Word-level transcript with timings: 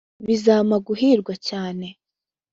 bizampa 0.27 0.77
guhirwa 0.87 1.33
cyane 1.47 1.87